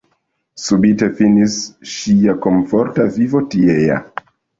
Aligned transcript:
Subite 0.61 1.09
finis 1.19 1.57
ŝia 1.91 2.35
komforta 2.47 3.05
vivo 3.19 3.43
tiea. 3.53 3.99